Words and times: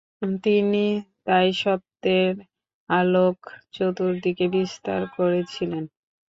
তাই 0.19 0.33
তিনি 0.45 0.85
সত্যের 1.57 2.33
আলোক 2.89 3.37
চতুর্দিকে 3.73 4.45
বিস্তার 4.55 5.01
করেছিলেন। 5.17 5.83